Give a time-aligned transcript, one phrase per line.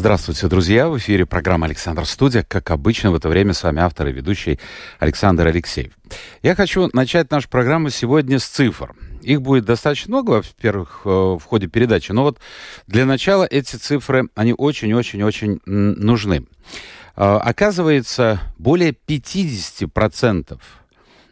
[0.00, 0.88] Здравствуйте, друзья!
[0.88, 2.42] В эфире программа «Александр Студия».
[2.42, 4.58] Как обычно, в это время с вами автор и ведущий
[4.98, 5.92] Александр Алексеев.
[6.42, 8.94] Я хочу начать нашу программу сегодня с цифр.
[9.20, 12.12] Их будет достаточно много, во-первых, э, в ходе передачи.
[12.12, 12.38] Но вот
[12.86, 16.46] для начала эти цифры, они очень-очень-очень нужны.
[17.16, 20.58] Э, оказывается, более 50%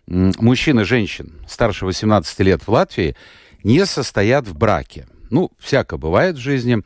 [0.07, 3.17] мужчин и женщин старше 18 лет в Латвии
[3.65, 5.07] не состоят в браке.
[5.31, 6.83] Ну, всяко бывает в жизни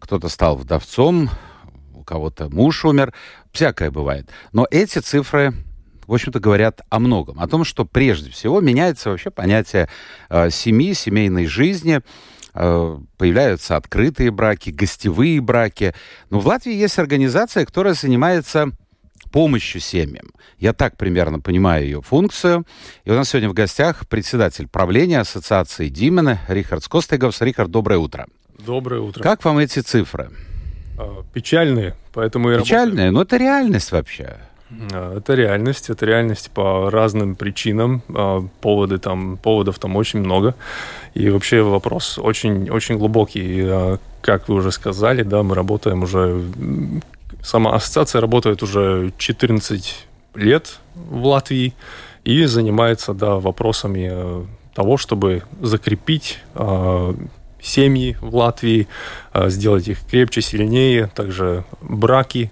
[0.00, 1.30] кто-то стал вдовцом,
[1.94, 3.12] у кого-то муж умер,
[3.52, 4.28] всякое бывает.
[4.52, 5.54] Но эти цифры
[6.06, 7.38] в общем-то, говорят о многом.
[7.38, 9.88] О том, что прежде всего меняется вообще понятие
[10.28, 12.00] э, семьи, семейной жизни,
[12.52, 15.94] э, появляются открытые браки, гостевые браки.
[16.28, 18.72] Но в Латвии есть организация, которая занимается
[19.30, 20.32] помощью семьям.
[20.58, 22.66] Я так примерно понимаю ее функцию.
[23.04, 27.40] И у нас сегодня в гостях председатель правления Ассоциации Димена Рихард Скостеговс.
[27.40, 28.26] Рихард, доброе утро.
[28.64, 29.22] Доброе утро.
[29.22, 30.30] Как вам эти цифры?
[30.98, 33.12] А, печальные, поэтому и Печальные, работаю.
[33.12, 34.36] но это реальность вообще.
[34.92, 38.02] А, это реальность, это реальность по разным причинам.
[38.08, 40.54] А, поводы там, поводов там очень много.
[41.14, 43.98] И вообще вопрос очень, очень глубокий.
[44.20, 46.42] Как вы уже сказали, да, мы работаем уже...
[47.42, 51.74] Сама ассоциация работает уже 14 лет в Латвии
[52.24, 56.38] и занимается, да, вопросами того, чтобы закрепить
[57.62, 58.88] семьи в Латвии,
[59.32, 62.50] а, сделать их крепче, сильнее, также браки.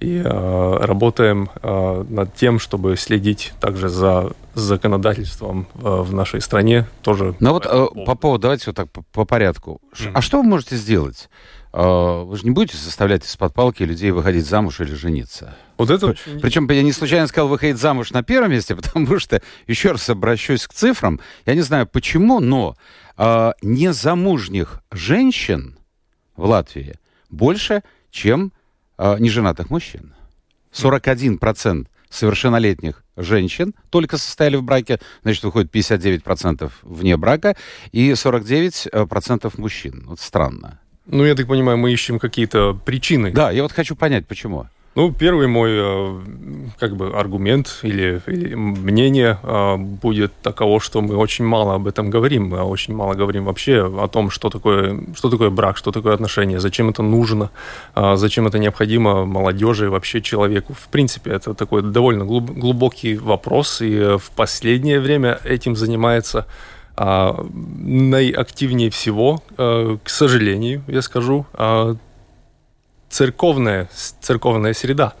[0.00, 6.86] И э, работаем э, над тем, чтобы следить также за законодательством э, в нашей стране
[7.00, 7.34] тоже.
[7.40, 9.80] Ну вот э, по поводу, давайте вот так по, по порядку.
[9.92, 10.10] Mm-hmm.
[10.14, 11.30] А что вы можете сделать?
[11.72, 15.56] Э, вы же не будете заставлять из-под палки людей выходить замуж или жениться?
[15.76, 16.40] Вот это очень...
[16.40, 20.66] Причем я не случайно сказал выходить замуж на первом месте, потому что, еще раз обращусь
[20.66, 22.76] к цифрам, я не знаю почему, но
[23.16, 25.76] э, незамужних женщин
[26.36, 26.94] в Латвии
[27.30, 28.52] больше, чем
[28.98, 30.14] э, неженатых мужчин.
[30.72, 37.56] 41% совершеннолетних женщин только состояли в браке, значит, выходит 59% вне брака,
[37.92, 40.04] и 49% мужчин.
[40.06, 40.80] Вот странно.
[41.06, 43.30] Ну, я так понимаю, мы ищем какие-то причины.
[43.30, 44.66] Да, я вот хочу понять, почему.
[44.94, 46.20] Ну, первый мой э,
[46.78, 52.10] как бы аргумент или, или мнение э, будет таково, что мы очень мало об этом
[52.10, 56.14] говорим, мы очень мало говорим вообще о том, что такое, что такое брак, что такое
[56.14, 57.50] отношения, зачем это нужно,
[57.96, 60.74] э, зачем это необходимо молодежи, вообще человеку.
[60.74, 66.46] В принципе, это такой довольно глубокий вопрос, и в последнее время этим занимается
[66.96, 71.44] наиактивнее всего, к сожалению, я скажу,
[73.14, 73.88] церковная,
[74.20, 75.14] церковная среда.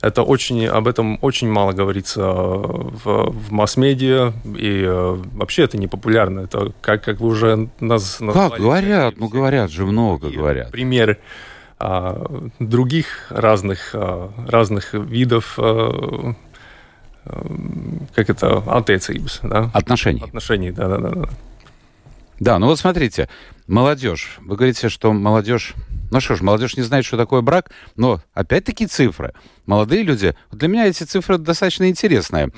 [0.00, 5.86] Это очень, об этом очень мало говорится в, в масс-медиа, и э, вообще это не
[5.86, 6.40] популярно.
[6.40, 8.50] Это как, как вы уже нас назвали.
[8.50, 9.14] Как говорят?
[9.18, 10.70] Ну, говорят же много, говорят.
[10.70, 11.18] Примеры
[11.78, 12.24] а,
[12.58, 16.34] других разных, а, разных видов а,
[18.14, 19.70] как это, attiecības, да?
[19.74, 20.22] Отношений.
[20.22, 21.28] Отношений, да-да-да.
[22.38, 23.28] Да, ну вот смотрите,
[23.66, 24.38] молодежь.
[24.40, 25.74] Вы говорите, что молодежь
[26.10, 29.32] ну что ж, молодежь не знает, что такое брак, но опять-таки цифры.
[29.66, 32.50] Молодые люди, для меня эти цифры достаточно интересные.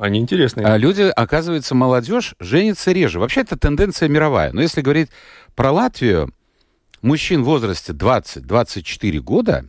[0.00, 0.66] Они интересные.
[0.66, 3.20] А люди, оказывается, молодежь женится реже.
[3.20, 4.52] Вообще это тенденция мировая.
[4.52, 5.10] Но если говорить
[5.54, 6.32] про Латвию,
[7.02, 9.64] мужчин в возрасте 20-24 года,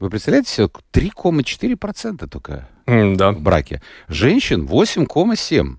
[0.00, 3.32] вы представляете себе, 3,4% только mm, да.
[3.32, 3.82] в браке.
[4.08, 5.78] Женщин 8,7%.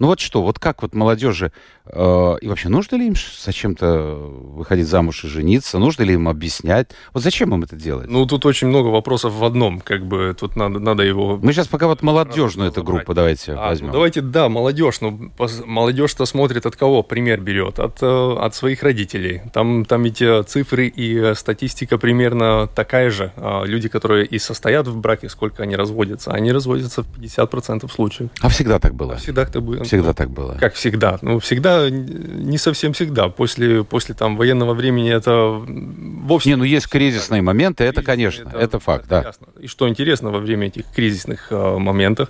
[0.00, 1.52] Ну вот что, вот как вот молодежи,
[1.84, 6.88] э, и вообще нужно ли им зачем-то выходить замуж и жениться, нужно ли им объяснять?
[7.12, 8.08] Вот зачем им это делать?
[8.08, 11.36] Ну тут очень много вопросов в одном, как бы тут надо, надо его...
[11.36, 13.88] Мы сейчас пока вот молодежную эту группу давайте а, возьмем.
[13.88, 15.30] Ну, давайте, да, молодежь, но ну,
[15.66, 17.78] молодежь-то смотрит от кого пример берет?
[17.78, 19.42] От, э, от своих родителей.
[19.52, 23.32] Там, там эти э, цифры и э, статистика примерно такая же.
[23.36, 28.30] А люди, которые и состоят в браке, сколько они разводятся, они разводятся в 50% случаев.
[28.40, 29.12] А всегда так было?
[29.12, 30.56] А всегда так было всегда так было?
[30.60, 31.18] Как всегда.
[31.20, 33.28] Ну, всегда, не совсем всегда.
[33.28, 36.50] После, после там военного времени это вовсе...
[36.50, 39.22] Не, ну есть кризисные моменты, это, конечно, это, это факт, это да.
[39.22, 39.46] Ясно.
[39.60, 42.28] И что интересно, во время этих кризисных э, моментов,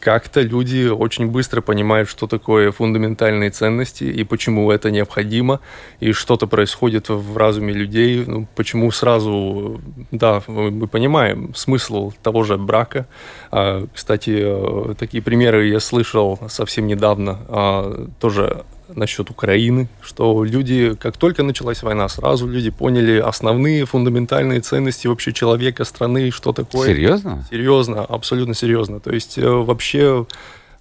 [0.00, 5.60] как-то люди очень быстро понимают, что такое фундаментальные ценности и почему это необходимо,
[6.00, 9.80] и что-то происходит в разуме людей, ну, почему сразу,
[10.10, 13.06] да, мы понимаем смысл того же брака.
[13.50, 18.64] А, кстати, э, такие примеры я слышал совсем недавно, а, тоже
[18.94, 25.32] насчет Украины, что люди, как только началась война, сразу люди поняли основные фундаментальные ценности вообще
[25.32, 26.88] человека, страны, что такое.
[26.88, 27.44] Серьезно?
[27.50, 29.00] Серьезно, абсолютно серьезно.
[29.00, 30.26] То есть э, вообще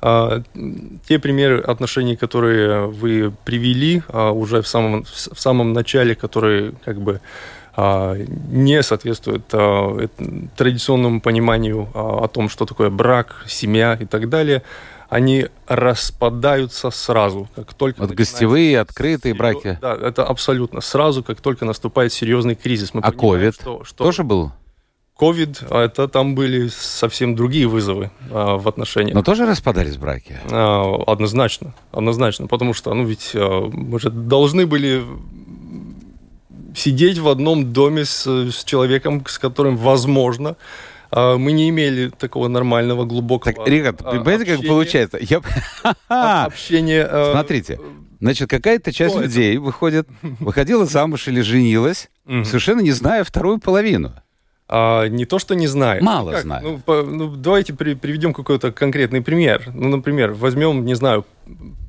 [0.01, 0.41] а,
[1.07, 7.01] те примеры отношений, которые вы привели а, уже в самом, в самом начале, которые как
[7.01, 7.19] бы
[7.75, 8.15] а,
[8.49, 9.47] не соответствуют
[10.55, 14.63] традиционному пониманию о том, что такое брак, семья и так далее,
[15.09, 18.01] они распадаются сразу, как только...
[18.01, 19.37] Вот гостевые, открытые серьез...
[19.37, 19.79] браки.
[19.81, 22.93] Да, это абсолютно сразу, как только наступает серьезный кризис.
[22.93, 24.03] Мы а ковид что, что...
[24.03, 24.51] тоже был?
[25.17, 29.15] Ковид, а это там были совсем другие вызовы а, в отношениях.
[29.15, 30.37] Но тоже распадались браки?
[30.49, 35.03] А, однозначно, однозначно, потому что, ну ведь а, мы же должны были
[36.75, 40.55] сидеть в одном доме с, с человеком, с которым возможно
[41.11, 45.17] мы не имели такого нормального, глубокого Так, Рихард, а, понимаете, как получается?
[45.19, 45.41] Я...
[46.07, 47.05] Общение...
[47.11, 47.79] А, Смотрите,
[48.19, 54.13] значит, какая-то часть людей выходит, выходила замуж или женилась, совершенно не зная вторую половину.
[54.71, 56.03] А, не то, что не знаю.
[56.03, 56.43] Мало как?
[56.43, 56.63] знаю.
[56.63, 59.71] Ну, по, ну, давайте при, приведем какой-то конкретный пример.
[59.73, 61.25] Ну, например, возьмем, не знаю,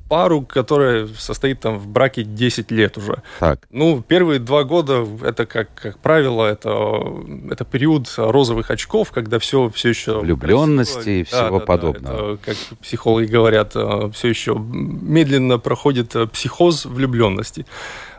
[0.09, 3.21] пару, которая состоит там в браке 10 лет уже.
[3.39, 3.65] Так.
[3.69, 7.01] Ну, первые два года, это, как, как правило, это,
[7.49, 10.19] это период розовых очков, когда все, все еще...
[10.19, 11.13] Влюбленности красиво.
[11.13, 12.17] и всего да, подобного.
[12.17, 17.65] Да, это, как психологи говорят, э, все еще медленно проходит э, психоз влюбленности.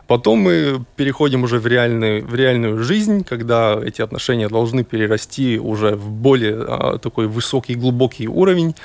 [0.07, 5.95] Потом мы переходим уже в реальную, в реальную жизнь, когда эти отношения должны перерасти уже
[5.95, 8.75] в более а, такой высокий, глубокий уровень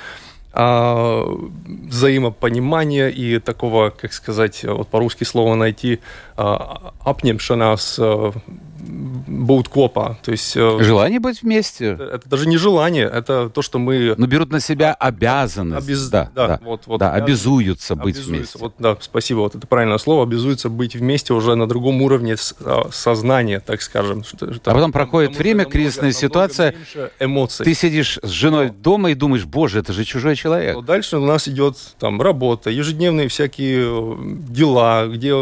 [0.53, 1.25] а,
[1.67, 5.99] взаимопонимания и такого, как сказать, вот по-русски слово найти,
[6.37, 7.99] а, апнемшанас,
[8.89, 10.17] а, боуткопа.
[10.23, 11.91] То есть, э, желание быть вместе.
[11.93, 14.15] Это, это даже не желание, это то, что мы...
[14.17, 15.87] Но берут на себя обязанность.
[15.87, 16.09] Обез...
[16.09, 18.29] Да, да, да, вот, вот, да обязуются быть обязуются.
[18.29, 18.59] вместе.
[18.59, 22.35] Вот, да, спасибо, вот это правильное слово, обязуются быть вместе уже на другом уровне
[22.91, 24.23] сознания, так скажем.
[24.23, 26.75] Что, а потом проходит время, кризисная ситуация,
[27.19, 27.65] эмоций.
[27.65, 30.75] ты сидишь с женой дома и думаешь, боже, это же чужой человек.
[30.75, 34.15] Но дальше у нас идет там работа, ежедневные всякие э,
[34.49, 35.35] дела, где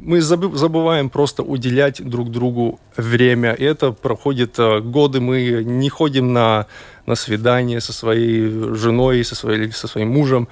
[0.00, 3.52] мы забываем просто уделять друг другу время.
[3.52, 6.66] И это проходит э, годы, мы не ходим на,
[7.06, 10.48] на свидание со своей женой, со, своей, со своим мужем.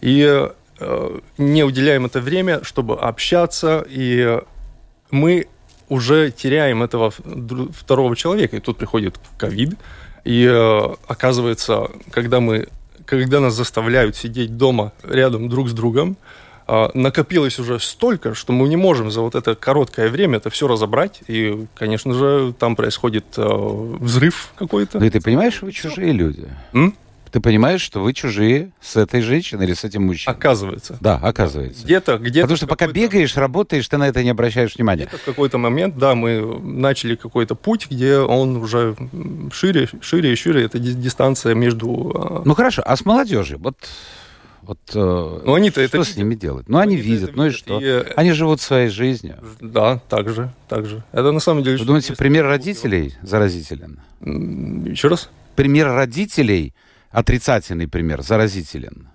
[0.00, 0.48] И
[0.78, 3.84] э, не уделяем это время, чтобы общаться.
[3.88, 4.40] И
[5.10, 5.46] мы
[5.88, 8.56] уже теряем этого второго человека.
[8.56, 9.76] И тут приходит ковид.
[10.24, 12.68] И э, оказывается, когда мы
[13.10, 16.16] когда нас заставляют сидеть дома рядом друг с другом,
[16.94, 21.20] накопилось уже столько, что мы не можем за вот это короткое время это все разобрать.
[21.26, 24.98] И, конечно же, там происходит э, взрыв какой-то.
[24.98, 26.48] Да и ты понимаешь, что вы чужие люди?
[26.72, 26.94] М?
[27.30, 30.34] Ты понимаешь, что вы чужие с этой женщиной или с этим мужчиной?
[30.34, 30.98] Оказывается.
[31.00, 31.84] Да, оказывается.
[31.84, 32.42] Где-то, где-то.
[32.46, 35.06] Потому что пока бегаешь, работаешь, ты на это не обращаешь внимания.
[35.06, 38.96] в какой-то момент, да, мы начали какой-то путь, где он уже
[39.52, 40.64] шире, шире и шире.
[40.64, 42.12] Это дистанция между.
[42.14, 43.58] А, ну хорошо, а с молодежью?
[43.60, 43.76] Вот
[44.70, 46.68] вот э, ну, они-то что это с ними делать?
[46.68, 47.80] Ну, они, они видят, ну и что?
[47.80, 47.84] И...
[47.84, 49.36] Э, они живут своей жизнью.
[49.60, 51.02] Да, так же, так же.
[51.10, 51.76] Это на самом деле...
[51.76, 53.98] Вы думаете, пример родителей заразителен?
[54.20, 55.28] Еще раз?
[55.56, 56.72] Пример родителей,
[57.10, 59.08] отрицательный пример, заразителен?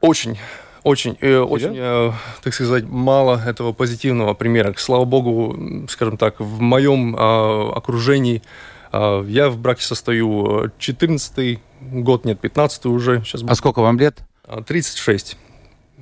[0.00, 0.38] Очень.
[0.82, 4.72] Очень, э, очень, э, так сказать, мало этого позитивного примера.
[4.78, 8.42] Слава богу, скажем так, в моем э, окружении
[8.92, 13.22] э, я в браке состою 14 год, нет, 15 уже.
[13.26, 14.24] Сейчас а сколько вам лет?
[14.44, 15.36] 36.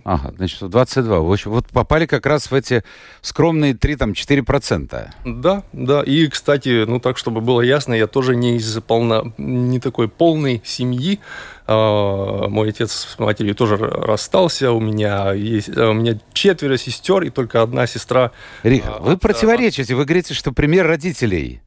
[0.02, 1.20] Ага, значит, 22.
[1.20, 2.82] В общем, вот попали как раз в эти
[3.20, 5.10] скромные 3-4%.
[5.26, 6.02] Да, да.
[6.02, 10.62] И, кстати, ну так, чтобы было ясно, я тоже не из полно, не такой полной
[10.64, 11.20] семьи.
[11.66, 14.72] А, мой отец с матерью тоже расстался.
[14.72, 18.32] У меня есть, у меня четверо сестер и только одна сестра.
[18.62, 19.94] Риха, а, вы противоречите.
[19.94, 21.60] Вы говорите, что пример родителей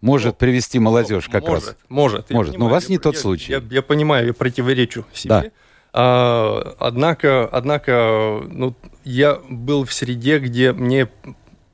[0.00, 1.76] может ну, привести молодежь как может, раз.
[1.88, 2.58] Может, может.
[2.58, 3.52] Но у вас не я, тот случай.
[3.52, 5.28] Я, я понимаю, я противоречу себе.
[5.28, 5.44] Да.
[5.92, 11.08] А, однако, однако, ну, я был в среде, где мне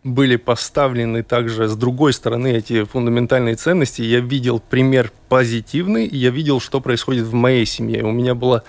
[0.04, 4.02] были поставлены также с другой стороны эти фундаментальные ценности.
[4.02, 8.04] Я видел пример позитивный, я видел, что происходит в моей семье.
[8.04, 8.62] У меня было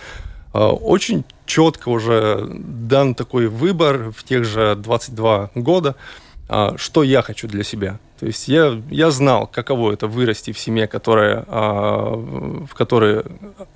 [0.54, 5.96] э, очень четко уже дан такой выбор в тех же 22 года.
[6.50, 8.00] а, что я хочу для себя.
[8.20, 13.24] То есть я, я знал, каково это вырасти в семье, которая, а, в которой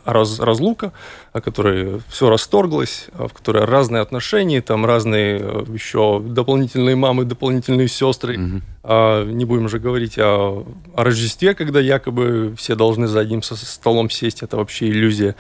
[0.06, 0.92] раз, разлука,
[1.34, 7.88] в которой все расторглось, в которой разные отношения, там разные э, еще дополнительные мамы, дополнительные
[7.88, 8.38] сестры.
[8.38, 8.62] Mm-hmm.
[8.84, 10.66] А, не будем же говорить о,
[10.96, 14.44] о Рождестве, когда якобы все должны за одним столом сесть.
[14.44, 15.36] Это вообще иллюзия.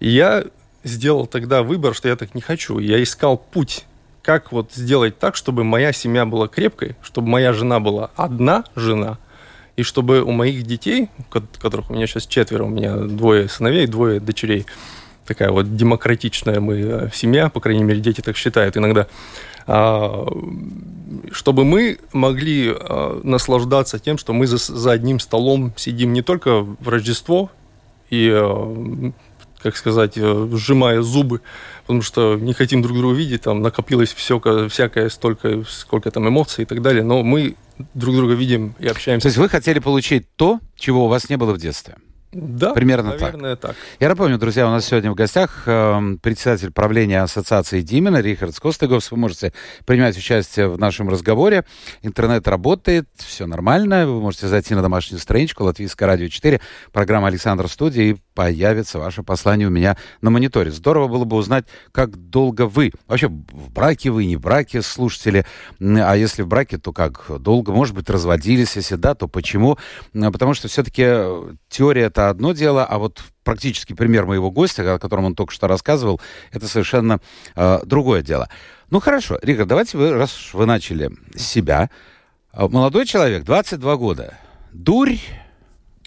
[0.00, 0.44] И я
[0.84, 2.78] сделал тогда выбор, что я так не хочу.
[2.78, 3.84] Я искал путь
[4.22, 9.18] как вот сделать так, чтобы моя семья была крепкой, чтобы моя жена была одна жена,
[9.76, 14.20] и чтобы у моих детей, которых у меня сейчас четверо, у меня двое сыновей, двое
[14.20, 14.66] дочерей,
[15.26, 19.06] такая вот демократичная мы э, семья, по крайней мере, дети так считают иногда,
[19.66, 20.26] а,
[21.30, 26.88] чтобы мы могли а, наслаждаться тем, что мы за, одним столом сидим не только в
[26.88, 27.50] Рождество
[28.10, 29.12] и э,
[29.62, 31.40] как сказать, э, сжимая зубы,
[31.82, 36.62] потому что не хотим друг друга видеть, там накопилось все, всякое столько, сколько там эмоций
[36.62, 37.56] и так далее, но мы
[37.94, 39.24] друг друга видим и общаемся.
[39.24, 41.96] То есть вы хотели получить то, чего у вас не было в детстве?
[42.32, 43.72] Да, примерно наверное, так.
[43.72, 43.76] так.
[44.00, 49.10] Я напомню, друзья, у нас сегодня в гостях э, председатель правления Ассоциации Димена Рихард Костыгов.
[49.10, 49.52] Вы можете
[49.84, 51.66] принимать участие в нашем разговоре.
[52.00, 54.06] Интернет работает, все нормально.
[54.06, 59.22] Вы можете зайти на домашнюю страничку Латвийское радио 4, программа Александр Студия, и появится ваше
[59.22, 60.70] послание у меня на мониторе.
[60.70, 65.44] Здорово было бы узнать, как долго вы, вообще в браке вы, не в браке, слушатели,
[65.80, 69.76] а если в браке, то как долго, может быть, разводились, если да, то почему?
[70.14, 71.02] Потому что все-таки
[71.68, 75.68] теория это одно дело, а вот практический пример моего гостя, о котором он только что
[75.68, 76.20] рассказывал,
[76.52, 77.20] это совершенно
[77.56, 78.48] э, другое дело.
[78.90, 81.90] Ну хорошо, Рика, давайте вы, раз вы начали с себя.
[82.52, 84.38] А, молодой человек, 22 года.
[84.72, 85.18] Дурь.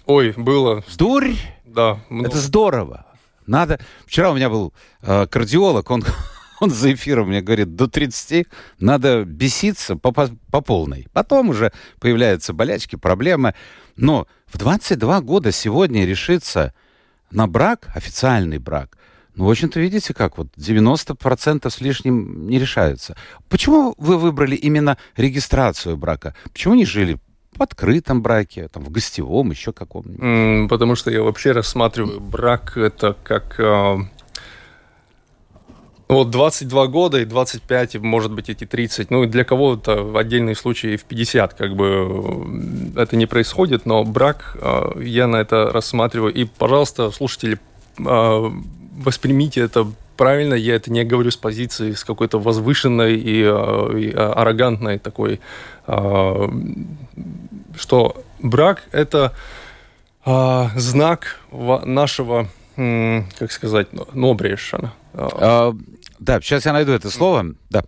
[0.06, 0.84] Ой, было.
[0.96, 1.34] Дурь.
[1.64, 1.98] Да.
[2.08, 2.28] Много.
[2.28, 3.06] Это здорово.
[3.46, 3.78] Надо.
[4.06, 6.04] Вчера у меня был э, кардиолог, он
[6.60, 8.46] он за эфиром мне говорит, до 30
[8.78, 11.06] надо беситься по, по, по полной.
[11.12, 13.54] Потом уже появляются болячки, проблемы.
[13.96, 16.74] Но в 22 года сегодня решиться
[17.30, 18.96] на брак, официальный брак,
[19.34, 23.16] ну, в общем-то, видите, как вот 90% с лишним не решаются.
[23.50, 26.34] Почему вы выбрали именно регистрацию брака?
[26.44, 27.18] Почему не жили
[27.54, 30.70] в открытом браке, там, в гостевом, еще каком-нибудь?
[30.70, 33.98] Потому что я вообще рассматриваю брак это как а,
[36.08, 39.10] вот 22 года и 25, может быть, эти 30.
[39.10, 44.56] Ну, для кого-то в отдельные случаи в 50 как бы это не происходит, но брак,
[44.60, 46.32] а, я на это рассматриваю.
[46.32, 47.58] И, пожалуйста, слушатели,
[47.98, 48.52] а,
[48.96, 49.86] воспримите это
[50.16, 55.40] правильно, я это не говорю с позиции с какой-то возвышенной и, и аррогантной такой,
[57.76, 59.34] что брак– это
[60.24, 64.92] знак нашего, как сказать, нобрешана.
[66.18, 67.54] Да, сейчас я найду это слово.
[67.70, 67.84] Да.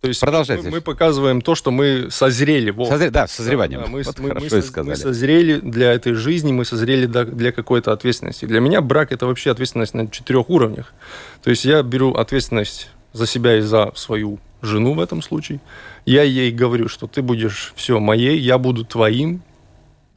[0.00, 0.64] То есть Продолжайте.
[0.64, 2.70] Мы, мы показываем то, что мы созрели.
[2.70, 2.88] Вот.
[2.88, 3.10] Созре...
[3.10, 3.82] Да, созреванием.
[3.82, 4.88] Да, мы, вот мы, мы, сказали.
[4.88, 8.46] мы созрели для этой жизни, мы созрели для какой-то ответственности.
[8.46, 10.94] Для меня брак это вообще ответственность на четырех уровнях.
[11.42, 15.60] То есть я беру ответственность за себя и за свою жену в этом случае.
[16.06, 19.42] Я ей говорю, что ты будешь все моей, я буду твоим,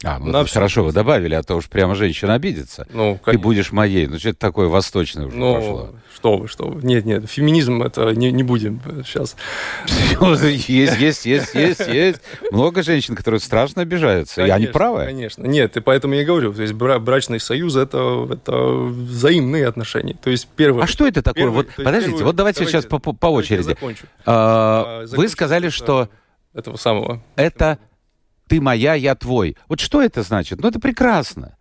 [0.02, 2.86] а, ну это хорошо вы добавили, а то уж прямо женщина обидится.
[2.90, 3.32] Ну, конечно.
[3.32, 4.06] Ты будешь моей.
[4.06, 5.94] Ну, что-то такое восточное уже ну, пошло.
[6.14, 6.86] Что вы, что вы.
[6.86, 9.36] Нет, нет, феминизм это не, не будем сейчас.
[10.20, 12.20] Есть, есть, есть, есть, есть.
[12.50, 14.36] Много женщин, которые страшно обижаются.
[14.36, 15.04] Конечно, и они правы.
[15.04, 15.46] Конечно.
[15.46, 20.16] Нет, и поэтому я и говорю, то есть брачный союз это, это взаимные отношения.
[20.22, 20.84] То есть первое.
[20.84, 21.44] А что это такое?
[21.44, 23.76] Первый, вот, подождите, первый, вот давайте, давайте сейчас по, по очереди.
[24.26, 26.08] А, а вы сказали, что...
[26.54, 27.20] Этого самого.
[27.34, 27.78] Это
[28.46, 29.56] ты моя, я твой.
[29.68, 30.60] Вот что это значит?
[30.60, 31.56] Ну, это прекрасно.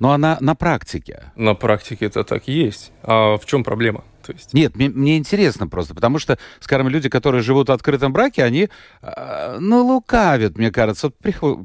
[0.00, 1.32] Но она на практике.
[1.34, 2.92] На практике это так и есть.
[3.02, 4.04] А в чем проблема?
[4.24, 4.52] То есть...
[4.54, 8.68] Нет, мне, мне интересно просто, потому что, скажем, люди, которые живут в открытом браке, они,
[9.02, 11.06] э, ну, лукавят, мне кажется.
[11.08, 11.16] Вот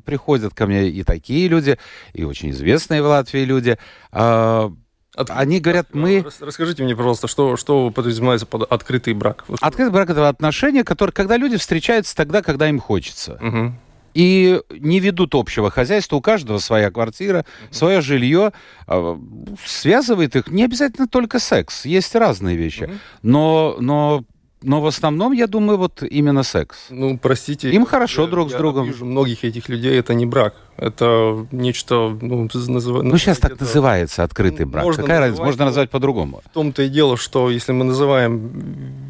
[0.03, 1.77] приходят ко мне и такие люди,
[2.13, 3.77] и очень известные в Латвии люди.
[4.11, 4.69] Э,
[5.15, 5.29] от...
[5.29, 6.25] Они говорят, мы...
[6.39, 9.45] Расскажите мне, пожалуйста, что, что подразумевается под открытый брак?
[9.61, 13.37] Открытый брак— это отношения, которые, когда люди встречаются тогда, когда им хочется.
[13.41, 13.73] Угу
[14.13, 16.17] и не ведут общего хозяйства.
[16.17, 18.53] У каждого своя квартира, свое жилье.
[18.87, 19.19] А,
[19.65, 21.85] связывает их не обязательно только секс.
[21.85, 22.89] Есть разные вещи.
[23.21, 24.23] Но, но
[24.63, 26.87] но в основном, я думаю, вот именно секс.
[26.89, 27.69] Ну, простите.
[27.71, 28.85] Им хорошо я, друг я с другом.
[28.85, 30.55] Я вижу многих этих людей, это не брак.
[30.77, 33.03] Это нечто, ну, называется...
[33.03, 34.85] Ну, сейчас так называется открытый брак.
[34.85, 35.43] Можно Какая разница?
[35.43, 36.41] Можно назвать по-другому.
[36.45, 38.51] В том-то и дело, что если мы называем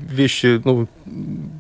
[0.09, 0.87] вещи, ну,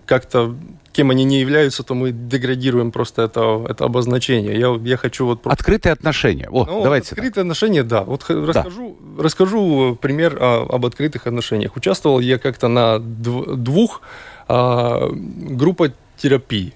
[0.05, 0.55] как-то
[0.93, 4.57] кем они не являются, то мы деградируем просто это, это обозначение.
[4.57, 5.41] Я, я хочу вот...
[5.41, 5.59] Просто...
[5.59, 6.47] Открытые отношения.
[6.49, 7.09] О, ну, давайте.
[7.09, 7.41] Открытые так.
[7.41, 8.03] отношения, да.
[8.03, 8.35] Вот да.
[8.35, 11.75] Расскажу, расскажу пример о, об открытых отношениях.
[11.75, 14.01] Участвовал я как-то на двух.
[14.47, 16.73] А, группа терапий.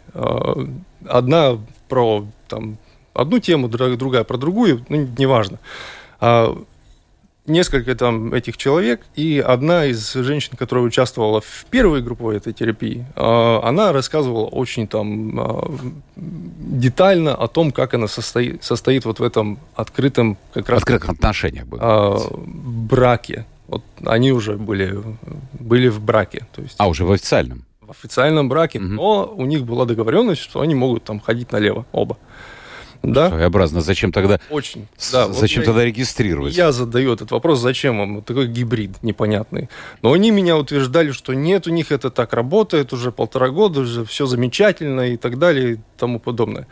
[1.06, 2.78] Одна про там,
[3.14, 5.60] одну тему, другая про другую, ну, неважно
[7.48, 13.06] несколько там этих человек, и одна из женщин, которая участвовала в первой групповой этой терапии,
[13.16, 15.72] а, она рассказывала очень там а,
[16.16, 21.66] детально о том, как она состоит, состоит вот в этом открытом как раз открытых отношениях
[21.80, 23.46] а, браке.
[23.68, 24.98] Вот они уже были
[25.60, 26.76] были в браке, то есть.
[26.78, 27.66] А уже в официальном.
[27.82, 28.88] В официальном браке, угу.
[28.88, 32.18] но у них была договоренность, что они могут там ходить налево оба.
[33.04, 33.30] Да.
[33.30, 33.82] Своеобразно.
[33.82, 34.40] Зачем тогда?
[34.50, 34.88] Очень.
[35.12, 36.56] Да, зачем вот тогда регистрировать?
[36.56, 39.70] Я задаю этот вопрос, зачем вам такой гибрид непонятный.
[40.02, 44.06] Но они меня утверждали, что нет, у них это так работает уже полтора года, уже
[44.06, 46.68] все замечательно и так далее и тому подобное.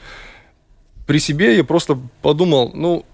[1.05, 3.05] При себе я просто подумал, ну,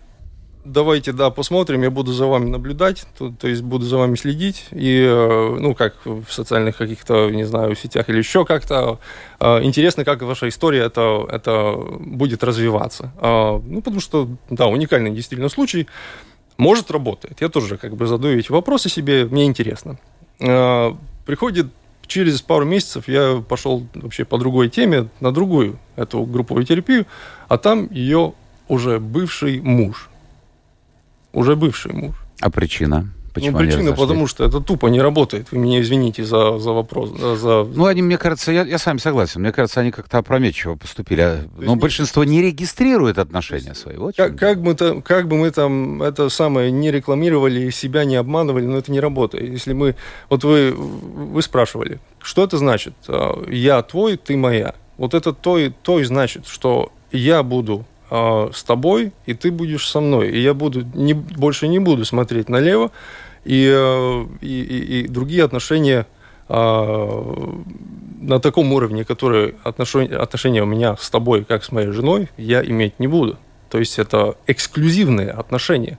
[0.65, 4.67] давайте, да, посмотрим, я буду за вами наблюдать, то, то есть буду за вами следить,
[4.71, 8.99] и, э, ну, как в социальных каких-то, не знаю, сетях или еще как-то.
[9.39, 13.11] Э, интересно, как ваша история это, это будет развиваться.
[13.17, 15.87] А, ну, потому что, да, уникальный действительно случай.
[16.57, 17.41] Может, работает.
[17.41, 19.97] Я тоже как бы задаю эти вопросы себе, мне интересно.
[20.39, 21.67] А, приходит
[22.07, 27.05] через пару месяцев я пошел вообще по другой теме, на другую эту групповую терапию,
[27.47, 28.33] а там ее
[28.67, 30.10] уже бывший муж
[31.33, 32.15] уже бывший муж.
[32.39, 33.11] А причина?
[33.33, 35.51] Почему ну, причина, потому что это тупо не работает.
[35.51, 37.11] Вы меня извините за, за вопрос.
[37.11, 37.63] За...
[37.63, 39.41] Ну, они, мне кажется, я, я с вами согласен.
[39.41, 41.21] Мне кажется, они как-то опрометчиво поступили.
[41.21, 43.95] А, но есть, большинство не регистрирует отношения свои.
[43.95, 48.17] Вот как, как, мы там, как бы мы там это самое не рекламировали, себя не
[48.17, 49.49] обманывали, но это не работает.
[49.49, 49.95] Если мы...
[50.29, 52.95] Вот вы, вы спрашивали, что это значит?
[53.07, 54.75] А, я твой, ты моя.
[54.97, 59.51] Вот это то и, то и значит, что я буду э, с тобой, и ты
[59.51, 60.29] будешь со мной.
[60.29, 62.91] И я буду не, больше не буду смотреть налево,
[63.45, 66.05] и, э, и, и, и другие отношения
[66.49, 67.61] э,
[68.21, 72.63] на таком уровне, которые отношения, отношения у меня с тобой, как с моей женой, я
[72.63, 73.37] иметь не буду.
[73.69, 75.97] То есть это эксклюзивные отношения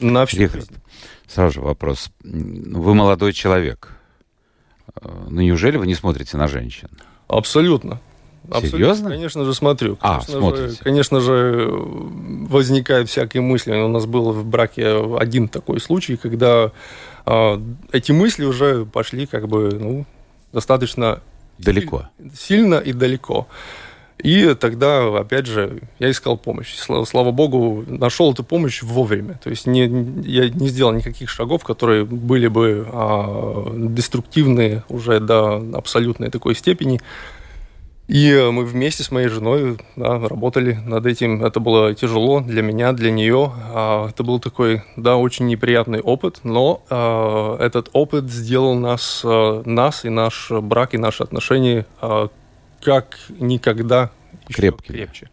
[0.00, 0.82] на всю Рихард, жизнь.
[1.28, 2.10] Сразу же вопрос.
[2.24, 3.96] Вы молодой человек.
[5.02, 6.88] Ну, неужели вы не смотрите на женщин?
[7.28, 8.00] Абсолютно.
[8.48, 9.10] Абсолютно, Серьезно?
[9.10, 9.98] Конечно же, смотрю.
[10.00, 10.68] А, конечно смотрите.
[10.68, 13.72] Же, конечно же, возникают всякие мысли.
[13.72, 16.72] У нас был в браке один такой случай, когда
[17.26, 17.60] э,
[17.92, 20.06] эти мысли уже пошли как бы, ну,
[20.52, 21.20] достаточно...
[21.58, 22.08] Далеко.
[22.34, 23.46] Сильно и далеко.
[24.22, 26.76] И тогда, опять же, я искал помощь.
[26.76, 29.38] Слава, слава богу, нашел эту помощь вовремя.
[29.42, 29.82] То есть не,
[30.24, 37.00] я не сделал никаких шагов, которые были бы а, деструктивные уже до абсолютной такой степени.
[38.08, 41.44] И э, мы вместе с моей женой да, работали над этим.
[41.44, 43.52] Это было тяжело для меня, для нее.
[43.72, 49.62] А, это был такой, да, очень неприятный опыт, но а, этот опыт сделал нас, а,
[49.64, 51.86] нас и наш брак, и наши отношения
[52.80, 54.10] как никогда
[54.48, 54.96] Крепкие.
[54.98, 55.30] крепче.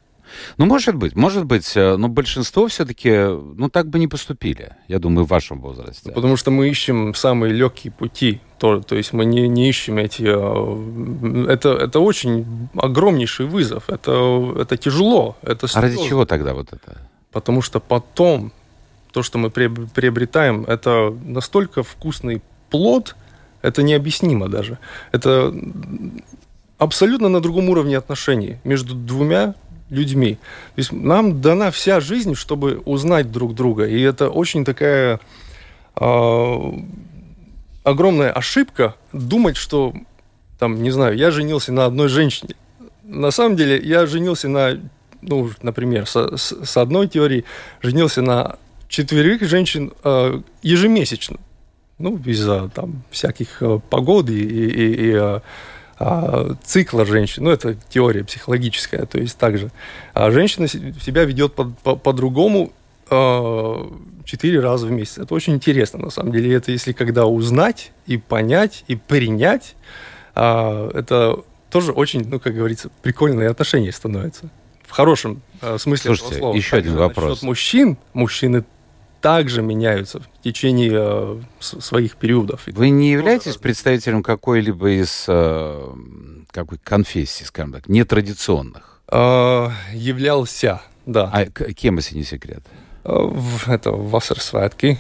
[0.58, 5.00] Ну, может быть, может быть, э, но большинство все-таки, ну, так бы не поступили, я
[5.00, 6.12] думаю, в вашем возрасте.
[6.12, 10.24] Потому что мы ищем самые легкие пути, то, то есть мы не, не ищем эти...
[10.26, 16.74] Э, это, это очень огромнейший вызов, это, это тяжело, это А ради чего тогда вот
[16.74, 16.98] это?
[17.32, 18.52] Потому что потом
[19.12, 23.16] то, что мы приобретаем, это настолько вкусный плод,
[23.62, 24.78] это необъяснимо даже.
[25.12, 25.54] Это
[26.78, 29.56] абсолютно на другом уровне отношений между двумя
[29.90, 30.36] людьми.
[30.76, 33.86] То есть нам дана вся жизнь, чтобы узнать друг друга.
[33.86, 35.20] И это очень такая
[35.96, 36.72] э,
[37.84, 39.94] огромная ошибка думать, что,
[40.58, 42.56] там, не знаю, я женился на одной женщине.
[43.04, 44.80] На самом деле я женился на,
[45.22, 47.46] ну, например, с, с, одной теорией,
[47.82, 51.38] женился на четверых женщин э, ежемесячно.
[51.98, 55.40] Ну, из-за там всяких э, погод и, и, и, и э,
[56.00, 57.44] а, цикла женщин.
[57.44, 59.70] Ну, это теория психологическая, то есть также.
[60.14, 62.72] А женщина себя ведет по-другому
[63.10, 63.92] по,
[64.24, 65.18] четыре раза в месяц.
[65.18, 66.54] Это очень интересно, на самом деле.
[66.54, 69.76] Это если когда узнать и понять, и принять,
[70.36, 74.50] а, это тоже очень, ну, как говорится, прикольные отношения становятся.
[74.88, 75.42] В хорошем
[75.78, 76.56] смысле Слушайте, этого слова.
[76.56, 77.30] еще один вопрос.
[77.30, 78.64] Насчет мужчин, мужчины
[79.22, 82.64] также меняются в течение э, своих периодов.
[82.68, 85.94] Вы не являетесь представителем какой-либо из э,
[86.52, 89.02] какой конфессий, скажем так, нетрадиционных?
[89.12, 91.30] Э, являлся, да.
[91.34, 92.64] А кем, если не секрет?
[93.04, 93.30] Э,
[93.68, 95.00] это Вассерсвятки.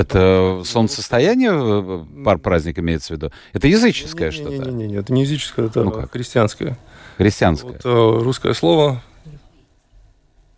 [0.00, 3.30] Это солнцестояние, э, пар праздник имеется в виду?
[3.52, 4.50] Это языческое что-то?
[4.50, 6.76] Нет, нет, нет, это не языческое, это ну христианское.
[7.18, 7.72] Христианское.
[7.72, 9.02] Вот, э, русское слово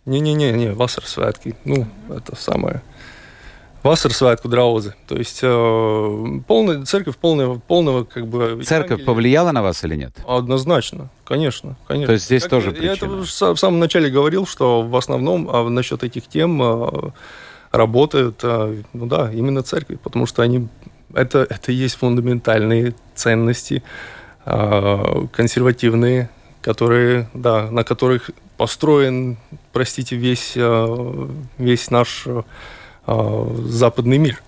[0.05, 1.55] не-не-не, не, Вассерсвятки.
[1.65, 2.81] Ну, это самое...
[3.83, 4.93] Вассерсвайт Кудраузы.
[5.07, 8.61] То есть э, полная, церковь полного, полного как бы...
[8.63, 9.05] Церковь Евангелия.
[9.05, 10.13] повлияла на вас или нет?
[10.27, 11.77] Однозначно, конечно.
[11.87, 12.07] конечно.
[12.07, 12.89] То есть здесь как тоже я, причина?
[12.89, 17.11] Я это в самом начале говорил, что в основном а насчет этих тем а,
[17.71, 20.67] работают, а, ну да, именно церкви, потому что они...
[21.13, 23.81] Это, это и есть фундаментальные ценности,
[24.45, 26.29] а, консервативные,
[26.61, 28.29] которые, да, на которых
[28.61, 29.37] построен,
[29.71, 34.39] простите, весь, а, весь наш э, западный мир.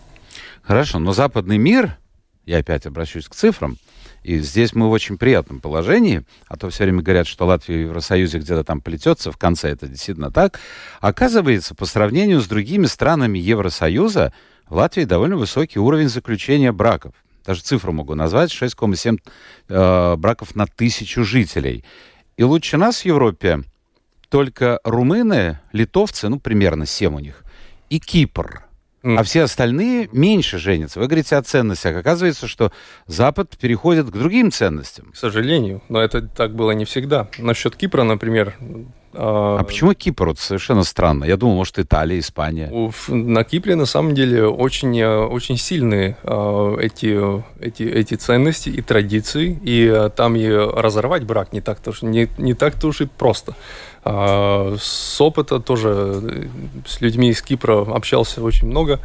[0.62, 1.98] Хорошо, но западный мир,
[2.46, 3.76] я опять обращусь к цифрам,
[4.22, 7.82] и здесь мы в очень приятном положении, а то все время говорят, что Латвия в
[7.88, 10.60] Евросоюзе где-то там плетется, в конце это действительно так.
[11.02, 14.32] Оказывается, по сравнению с другими странами Евросоюза,
[14.70, 17.16] в Латвии довольно высокий уровень заключения браков.
[17.48, 19.18] Даже цифру могу назвать, 6,7
[19.70, 21.84] э, браков на тысячу жителей.
[22.38, 23.64] И лучше нас в Европе
[24.34, 27.44] только румыны, литовцы, ну, примерно 7 у них,
[27.92, 28.66] и Кипр.
[29.04, 29.20] Mm.
[29.20, 31.00] А все остальные меньше женятся.
[31.00, 31.96] Вы говорите о ценностях.
[31.96, 32.72] Оказывается, что
[33.06, 35.12] Запад переходит к другим ценностям.
[35.12, 35.84] К сожалению.
[35.88, 37.28] Но это так было не всегда.
[37.38, 38.56] Насчет Кипра, например,
[39.16, 40.30] а, а почему Кипр?
[40.30, 41.26] Вот совершенно странно.
[41.26, 42.72] Я думал, может, Италия, Испания.
[43.08, 48.82] На Кипре, на самом деле, очень, э, очень сильные э, эти, эти, эти ценности и
[48.82, 49.60] традиции.
[49.64, 53.56] И э, там и разорвать брак не так-то, не, не так-то уж и просто.
[54.06, 56.50] А, с опыта тоже
[56.86, 59.00] с людьми из Кипра общался очень много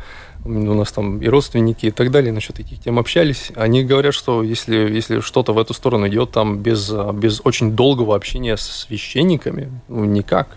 [0.49, 4.43] у нас там и родственники и так далее насчет этих тем общались, они говорят, что
[4.43, 9.71] если, если что-то в эту сторону идет, там без, без очень долгого общения с священниками,
[9.89, 10.49] ну, никак.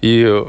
[0.00, 0.44] И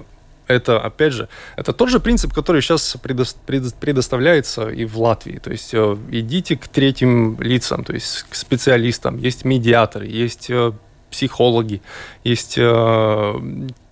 [0.48, 5.40] это, опять же, это тот же принцип, который сейчас предоставляется и в Латвии.
[5.40, 9.18] То есть э, идите к третьим лицам, то есть к специалистам.
[9.18, 10.72] Есть медиаторы, есть э,
[11.10, 11.82] психологи,
[12.24, 13.42] есть э,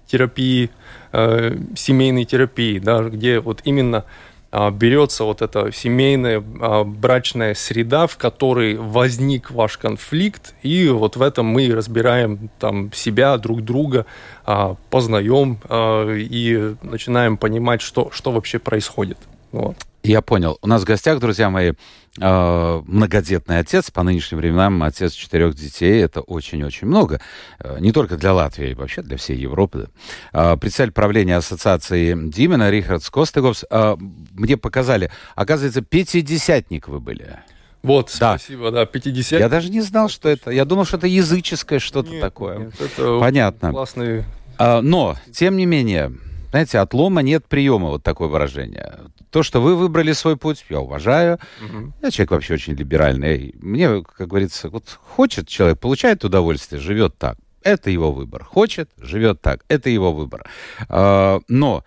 [0.07, 0.69] терапии,
[1.13, 4.05] семейные терапии, да, где вот именно
[4.51, 11.21] берется вот эта семейная а, брачная среда, в которой возник ваш конфликт, и вот в
[11.21, 14.05] этом мы разбираем там себя, друг друга,
[14.45, 19.17] а, познаем и начинаем понимать, что, что вообще происходит.
[19.51, 19.75] Вот.
[20.03, 20.57] Я понял.
[20.61, 21.73] У нас в гостях, друзья мои,
[22.19, 23.91] э, многодетный отец.
[23.91, 26.01] По нынешним временам отец четырех детей.
[26.01, 27.21] Это очень-очень много.
[27.59, 29.89] Э, не только для Латвии, вообще для всей Европы.
[30.33, 33.63] Э, председатель правления ассоциации Димена Рихард Скостеговс.
[33.69, 33.95] Э,
[34.31, 37.39] мне показали, оказывается, пятидесятник вы были.
[37.83, 38.37] Вот, да.
[38.37, 39.39] спасибо, да, 50.
[39.39, 40.51] Я даже не знал, что это.
[40.51, 42.57] Я думал, что это языческое что-то такое.
[42.57, 43.71] Нет, это Понятно.
[43.71, 44.23] Классный.
[44.57, 46.11] А, но, тем не менее,
[46.51, 48.99] знаете, от лома нет приема, вот такое выражение.
[49.29, 51.39] То, что вы выбрали свой путь, я уважаю.
[51.63, 51.93] Угу.
[52.03, 53.55] Я человек вообще очень либеральный.
[53.59, 57.37] Мне, как говорится, вот хочет человек, получает удовольствие, живет так.
[57.63, 58.43] Это его выбор.
[58.43, 59.63] Хочет, живет так.
[59.69, 60.45] Это его выбор.
[60.89, 61.85] А, но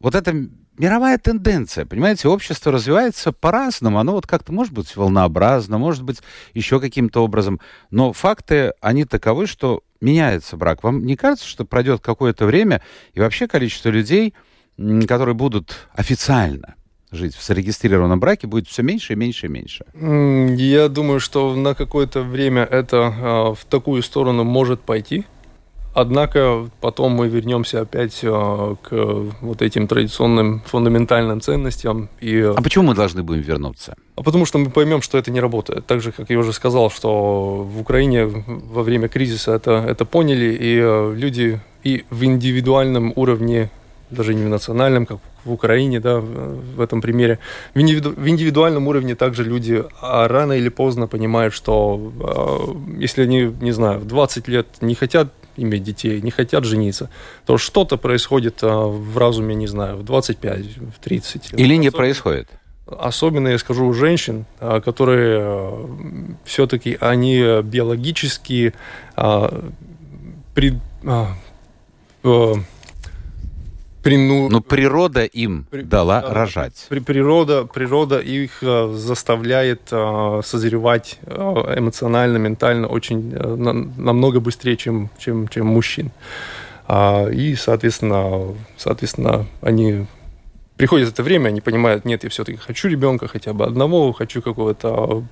[0.00, 0.34] вот эта
[0.76, 4.00] мировая тенденция, понимаете, общество развивается по-разному.
[4.00, 6.20] Оно вот как-то может быть волнообразно, может быть
[6.54, 7.60] еще каким-то образом.
[7.90, 10.82] Но факты, они таковы, что меняется брак.
[10.82, 12.82] Вам не кажется, что пройдет какое-то время,
[13.14, 14.34] и вообще количество людей,
[15.06, 16.74] которые будут официально
[17.12, 19.84] жить в зарегистрированном браке, будет все меньше и меньше и меньше?
[19.94, 25.24] Я думаю, что на какое-то время это э, в такую сторону может пойти.
[25.94, 28.90] Однако потом мы вернемся опять э, к
[29.40, 32.08] вот этим традиционным фундаментальным ценностям.
[32.20, 32.40] И...
[32.40, 33.94] А почему мы должны будем вернуться?
[34.16, 35.86] А потому что мы поймем, что это не работает.
[35.86, 40.56] Так же, как я уже сказал, что в Украине во время кризиса это, это поняли,
[40.60, 43.70] и э, люди и в индивидуальном уровне,
[44.10, 47.38] даже не в национальном, как в Украине, да, в этом примере,
[47.74, 53.22] в, индивиду, в индивидуальном уровне также люди а рано или поздно понимают, что э, если
[53.22, 57.10] они, не знаю, в 20 лет не хотят иметь детей, не хотят жениться,
[57.46, 60.58] то что-то происходит а, в разуме, не знаю, в 25,
[60.96, 61.52] в 30.
[61.52, 62.48] Или не происходит?
[62.86, 65.90] Особенно, я скажу, у женщин, а, которые а,
[66.44, 68.74] все-таки, они биологически
[70.54, 70.78] при,
[74.02, 74.48] Прину...
[74.48, 75.82] Но природа им при...
[75.82, 76.86] дала да, рожать.
[76.88, 76.98] При...
[76.98, 81.34] Природа, природа их э, заставляет э, созревать э,
[81.76, 86.10] эмоционально, ментально очень э, на, намного быстрее, чем, чем, чем мужчин.
[86.88, 90.06] А, и, соответственно, соответственно, они
[90.76, 95.24] приходит это время, они понимают, нет, я все-таки хочу ребенка хотя бы одного, хочу какого-то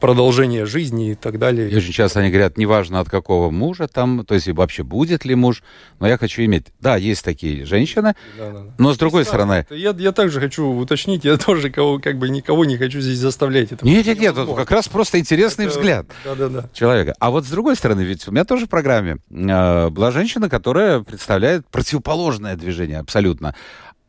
[0.00, 1.70] продолжения жизни и так далее.
[1.70, 5.34] И очень часто они говорят, неважно от какого мужа там, то есть вообще будет ли
[5.34, 5.62] муж,
[6.00, 6.66] но я хочу иметь.
[6.80, 8.74] Да, есть такие женщины, да, да, да.
[8.78, 9.66] но с другой есть стороны...
[9.70, 13.72] Я, я также хочу уточнить, я тоже кого, как бы никого не хочу здесь заставлять.
[13.72, 15.74] Это нет, нет, нет, как раз просто интересный это...
[15.78, 16.70] взгляд да, да, да.
[16.72, 17.14] человека.
[17.18, 21.00] А вот с другой стороны, ведь у меня тоже в программе э, была женщина, которая
[21.00, 23.54] представляет противоположное движение абсолютно.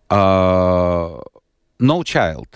[0.09, 1.21] А,
[1.79, 2.47] no child.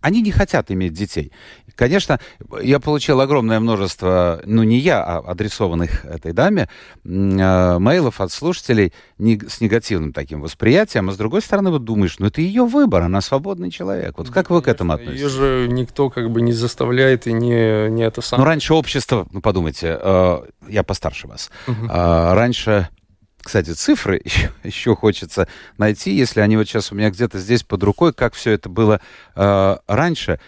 [0.00, 1.32] Они не хотят иметь детей.
[1.74, 2.18] Конечно,
[2.60, 6.68] я получил огромное множество, ну не я, а адресованных этой даме,
[7.04, 12.18] э, мейлов от слушателей не, с негативным таким восприятием, а с другой стороны, вот думаешь,
[12.18, 14.18] ну это ее выбор, она свободный человек.
[14.18, 15.20] Вот как вы к этому относитесь?
[15.20, 18.44] Ее же никто как бы не заставляет и не, не это самое.
[18.44, 21.86] Ну раньше общество, ну подумайте, э, я постарше вас, угу.
[21.86, 22.88] э, раньше
[23.48, 27.82] кстати, цифры еще, еще хочется найти, если они вот сейчас у меня где-то здесь под
[27.82, 29.00] рукой, как все это было
[29.34, 30.38] э, раньше.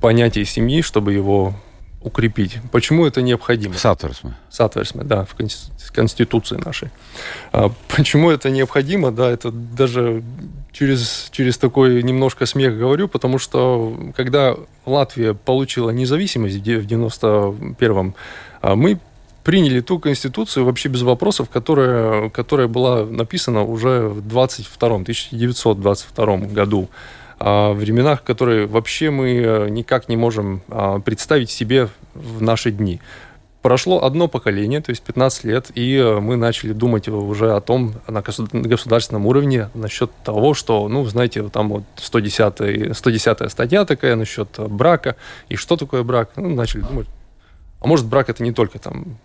[0.00, 1.54] понятия семьи, чтобы его
[2.04, 2.58] укрепить.
[2.70, 3.74] Почему это необходимо?
[3.74, 4.36] Satversme.
[4.50, 5.34] Satversme, да, в
[5.92, 6.90] Конституции нашей.
[7.88, 9.10] Почему это необходимо?
[9.10, 10.22] Да, это даже
[10.72, 18.14] через, через такой немножко смех говорю, потому что когда Латвия получила независимость в 91-м,
[18.60, 18.98] а, мы
[19.44, 26.88] приняли ту конституцию вообще без вопросов, которая, которая была написана уже в 22 1922 году.
[27.38, 32.70] А, в временах, которые вообще мы э, никак не можем а, представить себе в наши
[32.70, 33.00] дни.
[33.60, 37.94] Прошло одно поколение, то есть 15 лет, и э, мы начали думать уже о том
[38.06, 44.48] на государственном уровне насчет того, что, ну, знаете, там вот 110, 110 статья такая насчет
[44.58, 45.16] брака,
[45.48, 47.06] и что такое брак, ну, начали думать,
[47.80, 49.18] а может брак это не только там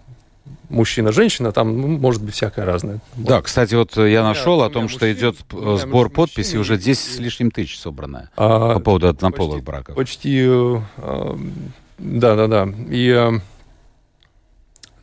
[0.70, 3.00] мужчина-женщина, там ну, может быть всякое разное.
[3.16, 5.36] Да, кстати, вот я нашел о том, что мужчин, идет
[5.82, 9.96] сбор подписей, уже 10 с лишним тысяч собранное а, по поводу однополых браков.
[9.96, 10.48] Почти,
[11.98, 12.68] да-да-да.
[12.68, 13.40] Э, и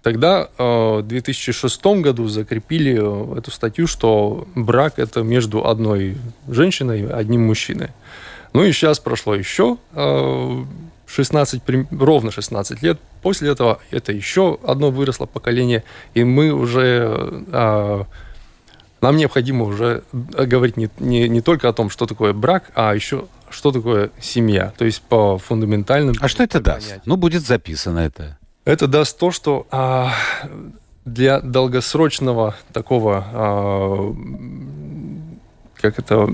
[0.07, 7.01] Тогда э, в 2006 году закрепили э, эту статью, что брак это между одной женщиной
[7.01, 7.89] и одним мужчиной.
[8.53, 9.79] Ну и сейчас прошло еще
[11.07, 12.99] 16, э, ровно 16 лет.
[13.23, 17.45] После этого это еще одно выросло поколение, и мы уже
[19.01, 23.27] нам необходимо уже говорить не, не, не только о том, что такое брак, а еще
[23.51, 26.17] что такое семья, то есть по фундаментальным.
[26.21, 26.99] А что это даст?
[27.05, 28.39] Ну, будет записано это.
[28.65, 30.13] Это даст то, что а,
[31.05, 34.15] для долгосрочного такого, а,
[35.77, 36.29] как это,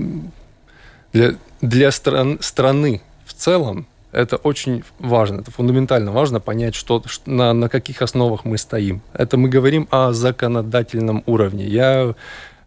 [1.11, 7.53] для, для стран, страны в целом, это очень важно, это фундаментально важно понять, что, на,
[7.53, 9.01] на каких основах мы стоим.
[9.13, 11.65] Это мы говорим о законодательном уровне.
[11.65, 12.15] Я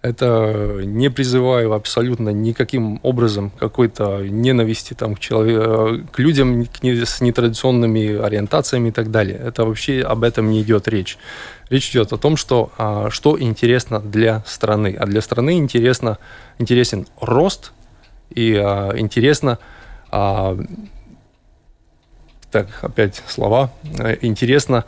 [0.03, 7.05] это не призываю абсолютно никаким образом какой-то ненависти там, к, человек, к людям к не,
[7.05, 9.41] с нетрадиционными ориентациями и так далее.
[9.43, 11.19] Это вообще об этом не идет речь.
[11.71, 14.97] Речь идет о том, что, а, что интересно для страны.
[14.97, 16.19] А для страны интересно,
[16.59, 17.73] интересен рост
[18.31, 19.59] и а, интересно
[20.11, 20.57] а,
[22.65, 23.73] так, опять слова.
[24.21, 24.85] Интересно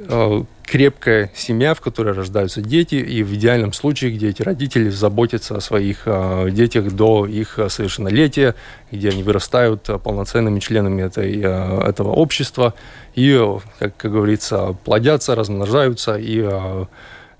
[0.00, 5.56] Э, крепкая семья, в которой рождаются дети, и в идеальном случае, где эти родители заботятся
[5.56, 8.54] о своих э, детях до их совершеннолетия,
[8.92, 12.74] где они вырастают полноценными членами этой, э, этого общества
[13.16, 13.36] и,
[13.80, 16.46] как, как говорится, плодятся, размножаются и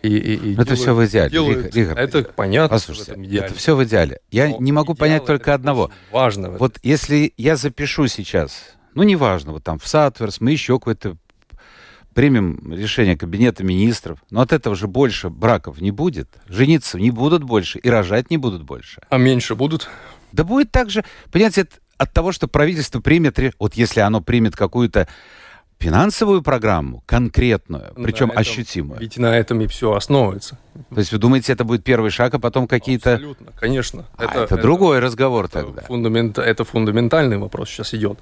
[0.01, 1.31] и, и, и это делают, все в идеале.
[1.31, 2.69] Делают, Игорь, это понятно.
[2.69, 4.21] Послушайте, это все в идеале.
[4.31, 5.91] Я Но не могу понять только одного.
[6.13, 6.51] Важно.
[6.51, 11.17] Вот если я запишу сейчас, ну неважно, вот там в Сатверс, мы еще какой-то
[12.15, 17.45] примем решение Кабинета министров, но от этого же больше браков не будет, жениться не будут
[17.45, 19.01] больше и рожать не будут больше.
[19.09, 19.89] А меньше будут?
[20.33, 25.07] Да будет так же, понимаете, от того, что правительство примет, вот если оно примет какую-то
[25.79, 28.99] финансовую программу, конкретную, причем этом, ощутимую.
[28.99, 30.59] Ведь на этом и все основывается.
[30.91, 33.15] То есть вы думаете, это будет первый шаг, а потом какие-то...
[33.15, 34.07] Абсолютно, конечно.
[34.17, 35.83] А, это, это другой разговор это тогда.
[35.83, 38.19] Фундамент, это фундаментальный вопрос сейчас идет.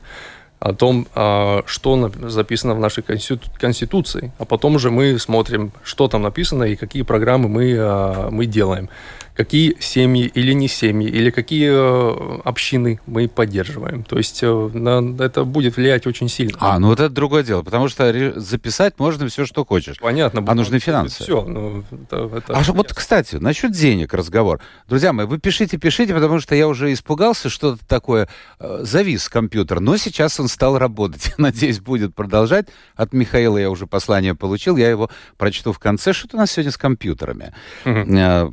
[0.59, 6.23] О том, а, что записано в нашей конституции, а потом уже мы смотрим, что там
[6.23, 8.89] написано и какие программы мы, а, мы делаем
[9.37, 14.03] какие семьи или не семьи, или какие э, общины мы поддерживаем.
[14.03, 16.57] То есть э, на, это будет влиять очень сильно.
[16.59, 19.99] А, ну вот это другое дело, потому что записать можно все, что хочешь.
[19.99, 20.43] Понятно.
[20.47, 21.23] А нужны финансы.
[21.23, 21.43] Все.
[21.43, 24.61] Ну, это, это а вот, кстати, насчет денег разговор.
[24.89, 29.81] Друзья мои, вы пишите, пишите, потому что я уже испугался, что-то такое э, завис компьютер,
[29.81, 31.35] но сейчас он стал работать.
[31.39, 32.69] Надеюсь, будет продолжать.
[32.95, 36.15] От Михаила я уже послание получил, я его прочту в конце.
[36.15, 37.53] Что у нас сегодня с компьютерами?
[37.85, 38.05] Угу.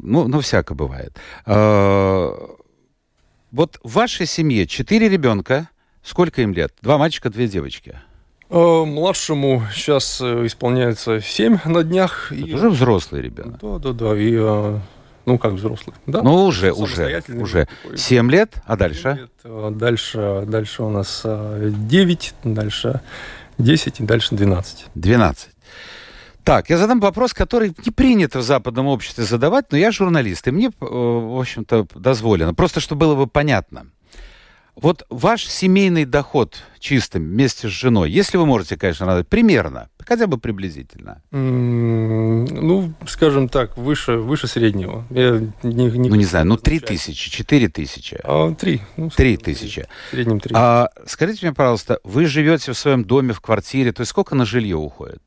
[0.03, 1.15] Ну, ну, всяко всяко бывает.
[1.45, 2.33] А,
[3.51, 5.69] вот в вашей семье четыре ребенка.
[6.03, 6.73] Сколько им лет?
[6.81, 7.97] Два мальчика, две девочки.
[8.49, 12.31] А, младшему сейчас э, исполняется семь на днях.
[12.31, 12.53] Это и...
[12.53, 13.59] уже взрослый ребенок.
[13.61, 14.17] Да, да, да.
[14.17, 14.81] И, а,
[15.25, 15.95] ну, как взрослый.
[16.05, 16.21] Да?
[16.21, 17.67] Ну, уже, уже, уже.
[17.95, 19.29] Семь лет, а дальше?
[19.43, 20.43] Лет, дальше?
[20.45, 23.01] Дальше у нас девять, дальше
[23.57, 24.87] десять и дальше двенадцать.
[24.93, 25.52] Двенадцать.
[26.43, 30.51] Так, я задам вопрос, который не принято в западном обществе задавать, но я журналист, и
[30.51, 32.53] мне, э, в общем-то, дозволено.
[32.53, 33.87] Просто, чтобы было бы понятно.
[34.75, 40.25] Вот ваш семейный доход чистым вместе с женой, если вы можете, конечно, надо примерно, хотя
[40.25, 41.21] бы приблизительно.
[41.31, 45.05] Mm, ну, скажем так, выше, выше среднего.
[45.11, 48.19] Я не, не ну, не знаю, ну, три тысячи, четыре тысячи.
[48.23, 48.81] А, три.
[48.97, 49.85] Ну, три тысячи.
[50.07, 50.55] В среднем три.
[50.57, 54.43] А, скажите мне, пожалуйста, вы живете в своем доме, в квартире, то есть сколько на
[54.43, 55.21] жилье уходит?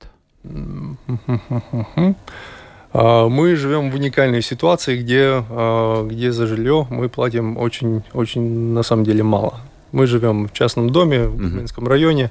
[2.98, 8.72] А, мы живем в уникальной ситуации, где, а, где за жилье мы платим очень, очень,
[8.72, 9.60] на самом деле, мало.
[9.92, 12.30] Мы живем в частном доме в Гулбинском районе.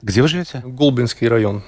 [0.00, 0.62] Где вы живете?
[0.64, 1.62] Гулбинский район.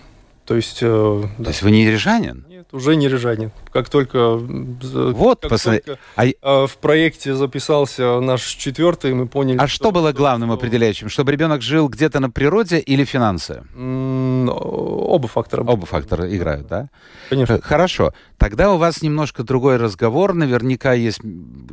[0.47, 0.79] То есть...
[0.83, 1.51] Э, То да.
[1.51, 2.45] есть вы не рижанин?
[2.49, 3.51] Нет, уже не рижанин.
[3.73, 5.81] Как только, вот, как посмотри.
[5.81, 6.27] только а...
[6.27, 9.57] Э, в проекте записался наш четвертый, мы поняли...
[9.59, 10.55] А что, что было главным что...
[10.57, 11.09] определяющим?
[11.09, 13.63] Чтобы ребенок жил где-то на природе или финансы?
[13.75, 15.63] Оба фактора.
[15.63, 16.89] Оба фактора играют, да?
[17.31, 17.61] Конечно.
[17.63, 18.13] Хорошо.
[18.37, 20.35] Тогда у вас немножко другой разговор.
[20.35, 21.21] Наверняка есть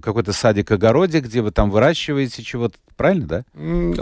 [0.01, 2.77] какой-то садик-огороде, где вы там выращиваете чего-то.
[2.95, 3.43] Правильно, да?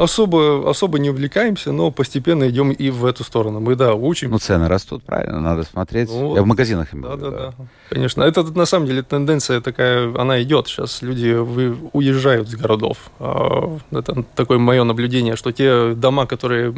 [0.01, 3.59] Особо, особо не увлекаемся, но постепенно идем и в эту сторону.
[3.59, 4.31] Мы, да, учим.
[4.31, 6.09] Ну, цены растут, правильно, надо смотреть.
[6.09, 7.65] Ну, Я в магазинах имею да, да, да, да.
[7.89, 8.23] Конечно.
[8.23, 10.67] Это, на самом деле, тенденция такая, она идет.
[10.67, 13.11] Сейчас люди вы, уезжают с городов.
[13.19, 16.75] А, это такое мое наблюдение, что те дома, которые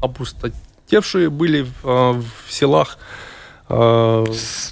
[0.00, 2.98] опустотевшие были в, а, селах,
[3.68, 4.24] а,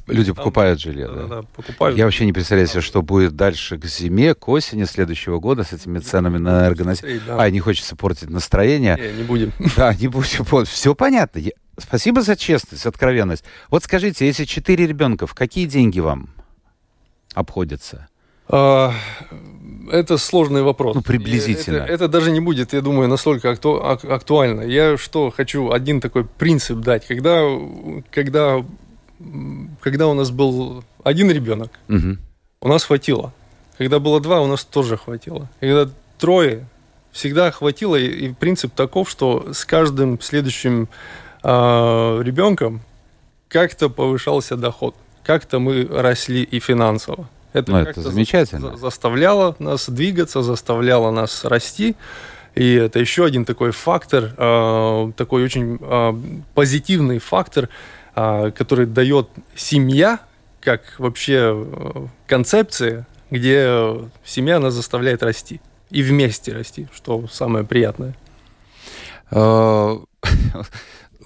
[0.07, 1.09] Люди там, покупают жилье.
[1.09, 1.27] Да, да?
[1.27, 1.99] Да, покупают.
[1.99, 5.73] Я вообще не представляю себе, что будет дальше к зиме, к осени следующего года с
[5.73, 7.21] этими ценами на энергоносители.
[7.27, 7.43] Да.
[7.43, 8.97] А, не хочется портить настроение.
[8.97, 9.53] Не, не будем.
[9.77, 10.45] Да, не будем.
[10.65, 11.41] Все понятно.
[11.79, 13.45] Спасибо за честность, откровенность.
[13.71, 16.31] Вот скажите, если четыре ребенка, в какие деньги вам
[17.35, 18.09] обходятся?
[18.49, 18.93] А,
[19.91, 20.95] это сложный вопрос.
[20.95, 21.79] Ну, приблизительно.
[21.79, 24.63] Это, это даже не будет, я думаю, настолько акту, актуально.
[24.63, 27.07] Я что хочу один такой принцип дать.
[27.07, 27.43] Когда,
[28.11, 28.65] когда,
[29.81, 32.19] когда у нас был один ребенок, угу.
[32.61, 33.33] у нас хватило.
[33.79, 35.49] Когда было два, у нас тоже хватило.
[35.59, 36.67] Когда трое,
[37.13, 37.97] всегда хватило.
[37.97, 40.89] И, и принцип таков, что с каждым следующим
[41.45, 42.81] э, ребенком
[43.49, 47.29] как-то повышался доход, как-то мы росли и финансово.
[47.53, 48.73] Это, ну, это замечательно.
[48.73, 51.95] За заставляло нас двигаться, заставляло нас расти.
[52.57, 56.15] И это еще один такой фактор, э, такой очень э,
[56.55, 57.69] позитивный фактор,
[58.17, 60.19] э, который дает семья,
[60.61, 65.61] как вообще э, концепция, где семья нас заставляет расти.
[65.91, 68.17] И вместе расти, что самое приятное.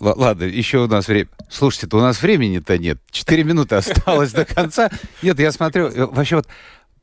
[0.01, 1.29] Ладно, еще у нас время.
[1.51, 2.99] Слушайте, то у нас времени-то нет.
[3.11, 4.91] Четыре минуты осталось до конца.
[5.23, 6.47] Нет, я смотрю, э, вообще вот,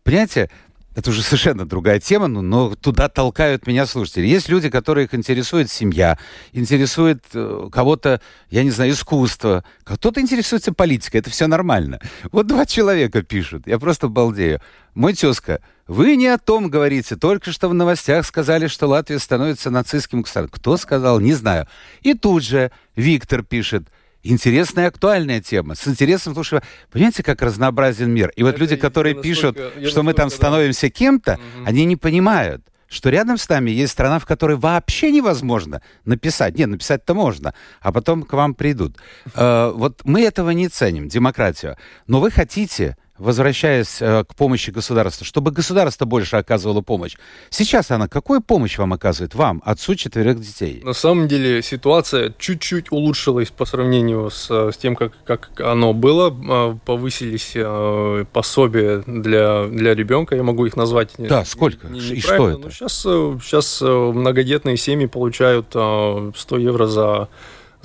[0.03, 0.49] понимаете,
[0.95, 4.25] это уже совершенно другая тема, но, но туда толкают меня слушатели.
[4.25, 6.17] Есть люди, которых интересует семья,
[6.53, 11.99] интересует э, кого-то, я не знаю, искусство, кто-то интересуется политикой, это все нормально.
[12.31, 14.62] Вот два человека пишут, я просто балдею.
[14.93, 17.15] Мой тезка, вы не о том говорите.
[17.15, 20.60] Только что в новостях сказали, что Латвия становится нацистским государством.
[20.60, 21.67] Кто сказал, не знаю.
[22.02, 23.88] И тут же Виктор пишет,
[24.24, 25.76] интересная актуальная тема.
[25.76, 28.32] С интересом, потому что, понимаете, как разнообразен мир.
[28.36, 31.65] И вот Это люди, которые пишут, что мы там становимся кем-то, угу.
[31.67, 36.58] они не понимают, что рядом с нами есть страна, в которой вообще невозможно написать.
[36.58, 38.98] Нет, написать-то можно, а потом к вам придут.
[39.36, 41.78] Э, вот мы этого не ценим, демократию.
[42.08, 47.15] Но вы хотите возвращаясь э, к помощи государства, чтобы государство больше оказывало помощь.
[47.50, 50.81] Сейчас она какую помощь вам оказывает, вам, отцу четверых детей?
[50.83, 56.35] На самом деле ситуация чуть-чуть улучшилась по сравнению с, с тем, как, как оно было.
[56.50, 61.12] А, повысились э, пособия для, для ребенка, я могу их назвать.
[61.17, 61.87] Да, сколько?
[61.87, 62.58] И что это?
[62.58, 67.29] Но сейчас, сейчас многодетные семьи получают 100 евро за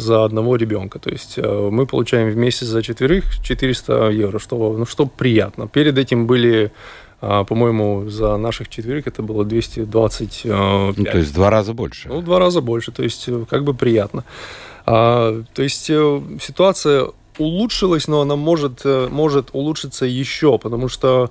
[0.00, 0.98] за одного ребенка.
[0.98, 5.68] То есть э, мы получаем в месяц за четверых 400 евро, что, ну, что приятно.
[5.68, 6.72] Перед этим были
[7.22, 10.40] а, по-моему, за наших четверых это было 225.
[10.44, 12.08] Ну, то есть два раза больше.
[12.08, 14.24] Ну, два раза больше, то есть э, как бы приятно.
[14.86, 21.30] А, то есть э, ситуация улучшилась, но она может, может улучшиться еще, потому что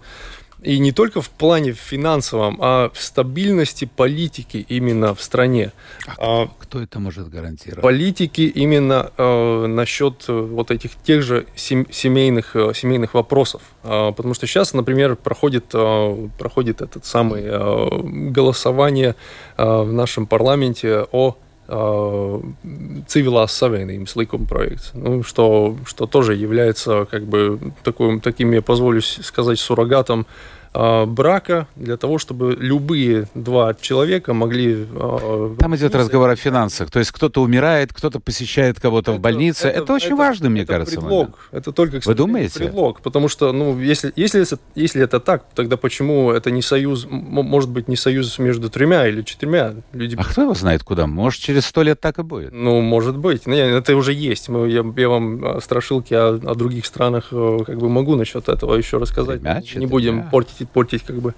[0.62, 5.72] и не только в плане финансовом, а в стабильности политики именно в стране.
[6.18, 7.82] А, а кто это может гарантировать?
[7.82, 13.62] Политики именно э, насчет э, вот этих тех же семейных, э, семейных вопросов.
[13.84, 17.88] Э, потому что сейчас, например, проходит, э, проходит этот самый э,
[18.32, 19.16] голосование
[19.58, 21.38] э, в нашем парламенте о
[21.70, 29.02] civilās savienības likuma проект, ну, что, что тоже является как бы такой, таким, я позволю
[29.02, 30.26] сказать, суррогатом
[30.74, 34.86] брака для того, чтобы любые два человека могли...
[34.92, 36.92] А, Там идет разговор о финансах.
[36.92, 39.68] То есть кто-то умирает, кто-то посещает кого-то в больнице.
[39.68, 40.96] Это, это очень это, важно, мне это кажется.
[41.00, 41.10] Предлог.
[41.12, 41.36] Момент.
[41.52, 42.60] Это только, Вы думаете?
[42.60, 43.02] предлог.
[43.02, 44.46] Потому что, ну, если, если,
[44.76, 49.22] если это так, тогда почему это не союз, может быть, не союз между тремя или
[49.22, 50.22] четырьмя людьми?
[50.22, 51.08] А кто его знает куда?
[51.08, 52.52] Может, через сто лет так и будет?
[52.54, 53.46] Ну, может быть.
[53.46, 54.48] Ну, это уже есть.
[54.50, 58.98] Я, я вам страшилки о, о других странах э, как бы могу насчет этого еще
[58.98, 59.42] рассказать.
[59.42, 61.34] Тремя, не будем портить портить, как бы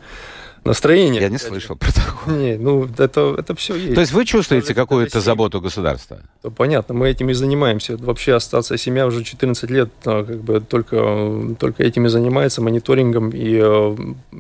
[0.64, 1.22] настроение.
[1.22, 2.36] Я не слышал про такое.
[2.36, 3.96] Не, ну это, это все есть.
[3.96, 6.20] То есть вы чувствуете какую-то заботу государства?
[6.42, 7.98] То понятно, мы этим и занимаемся.
[7.98, 13.32] Вообще остаться семья уже 14 лет а, как бы только, только этим и занимается, мониторингом
[13.32, 13.98] и э,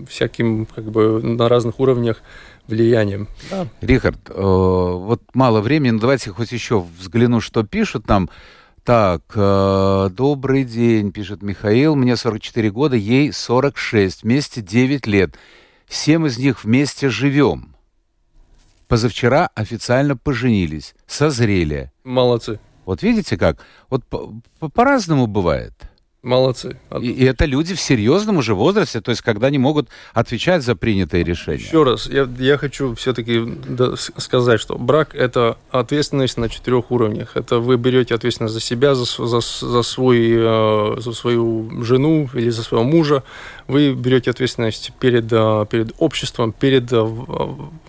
[0.07, 2.21] всяким как бы на разных уровнях
[2.67, 3.27] влиянием.
[3.49, 3.67] Да.
[3.81, 8.29] Рихард, э, вот мало времени, но давайте хоть еще взгляну, что пишут нам.
[8.83, 11.95] Так, э, добрый день, пишет Михаил.
[11.95, 15.35] Мне 44 года, ей 46, вместе 9 лет.
[15.85, 17.75] Всем из них вместе живем.
[18.87, 21.91] Позавчера официально поженились, созрели.
[22.03, 22.59] Молодцы.
[22.85, 23.59] Вот видите как?
[23.89, 24.03] Вот
[24.73, 25.73] по-разному бывает.
[26.23, 26.77] Молодцы.
[27.01, 30.75] И, и это люди в серьезном уже возрасте, то есть когда они могут отвечать за
[30.75, 31.63] принятые решения.
[31.63, 33.41] Еще раз, я, я хочу все-таки
[34.17, 37.35] сказать, что брак– это ответственность на четырех уровнях.
[37.35, 42.51] Это вы берете ответственность за себя, за, за, за, свой, э, за свою жену или
[42.51, 43.23] за своего мужа.
[43.67, 47.03] Вы берете ответственность перед, э, перед обществом, перед э,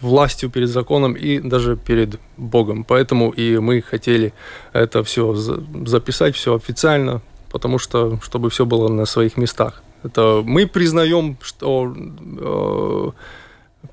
[0.00, 2.84] властью, перед законом и даже перед Богом.
[2.84, 4.32] Поэтому и мы хотели
[4.72, 7.20] это все записать, все официально,
[7.53, 9.82] потому что, чтобы все было на своих местах.
[10.03, 13.11] Это мы признаем, что э,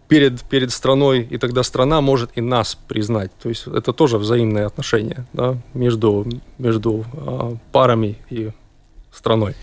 [0.07, 3.32] перед, перед страной, и тогда страна может и нас признать.
[3.41, 6.26] То есть это тоже взаимные отношения да, между,
[6.57, 8.51] между э, парами и
[9.12, 9.55] страной.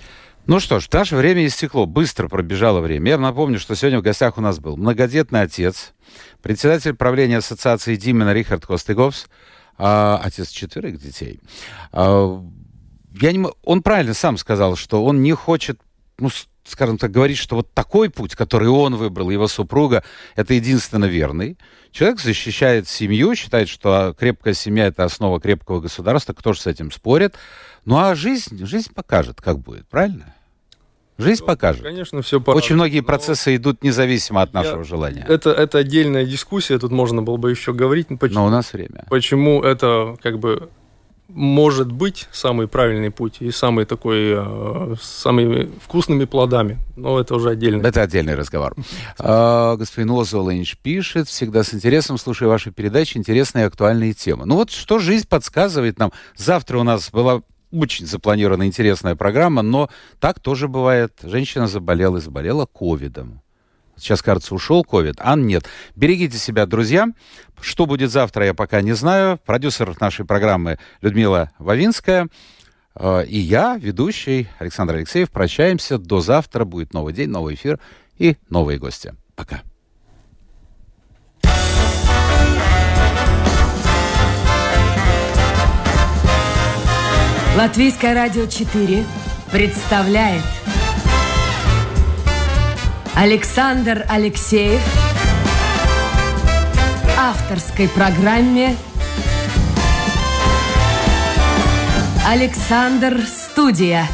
[0.46, 3.10] Ну что ж, наше время истекло, быстро пробежало время.
[3.10, 5.92] Я напомню, что сегодня в гостях у нас был многодетный отец,
[6.40, 9.26] председатель правления ассоциации Димена Рихард Костыговс,
[9.78, 11.40] а, отец четверых детей.
[11.90, 12.40] А,
[13.20, 15.80] я не, он правильно сам сказал, что он не хочет,
[16.18, 16.28] ну,
[16.64, 20.02] скажем так, говорить, что вот такой путь, который он выбрал, его супруга,
[20.34, 21.58] это единственно верный.
[21.90, 26.90] Человек защищает семью, считает, что крепкая семья– это основа крепкого государства, кто же с этим
[26.90, 27.36] спорит.
[27.84, 30.34] Ну а жизнь, жизнь покажет, как будет, правильно?
[31.18, 31.82] Жизнь все, покажет.
[31.82, 35.24] Конечно, все по Очень многие процессы идут независимо от нашего я, желания.
[35.26, 38.08] Это, это отдельная дискуссия, тут можно было бы еще говорить.
[38.20, 39.06] Почему, Но у нас время.
[39.08, 40.68] Почему это как бы
[41.28, 46.78] может быть самый правильный путь и самый такой, э, самыми вкусными плодами.
[46.96, 47.86] Но это уже отдельно.
[47.86, 48.74] Это отдельный разговор.
[49.18, 54.46] А, господин Озолынч пишет, всегда с интересом слушаю ваши передачи, интересные и актуальные темы.
[54.46, 56.12] Ну вот что жизнь подсказывает нам.
[56.36, 61.18] Завтра у нас была очень запланирована интересная программа, но так тоже бывает.
[61.22, 63.42] Женщина заболела и заболела ковидом.
[63.96, 65.66] Сейчас, кажется, ушел ковид, а нет.
[65.94, 67.08] Берегите себя, друзья.
[67.60, 69.40] Что будет завтра, я пока не знаю.
[69.44, 72.28] Продюсер нашей программы Людмила Вавинская.
[72.94, 75.98] Э, и я, ведущий Александр Алексеев, прощаемся.
[75.98, 76.64] До завтра.
[76.64, 77.80] Будет новый день, новый эфир
[78.18, 79.14] и новые гости.
[79.34, 79.62] Пока.
[87.56, 89.04] Латвийское радио 4
[89.50, 90.44] представляет
[93.16, 94.82] Александр Алексеев
[97.18, 98.76] авторской программе
[102.28, 104.06] Александр Студия.